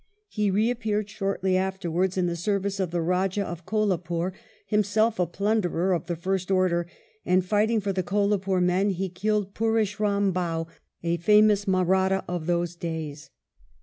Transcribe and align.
He 0.29 0.49
reappeared 0.49 1.11
shortly 1.11 1.55
afterwards 1.55 2.17
in 2.17 2.25
the 2.25 2.35
service 2.35 2.79
of 2.79 2.89
the 2.89 3.03
Rajah 3.03 3.45
of 3.47 3.67
Kolapore, 3.67 4.33
himself 4.65 5.19
a 5.19 5.27
plunderer 5.27 5.93
of 5.93 6.07
the 6.07 6.15
first 6.15 6.49
order, 6.49 6.87
and, 7.23 7.45
fighting 7.45 7.79
for 7.79 7.93
the 7.93 8.01
Kolapore 8.01 8.61
men, 8.63 8.89
he 8.89 9.09
killed 9.09 9.53
Pureshram 9.53 10.33
Bhow, 10.33 10.65
a 11.03 11.17
famous 11.17 11.65
Mahratta 11.67 12.23
of 12.27 12.47
those 12.47 12.75
days. 12.75 13.29